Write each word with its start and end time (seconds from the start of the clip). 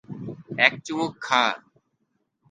এক 0.57 0.73
চুমুক 0.85 1.13
খা! 1.25 1.43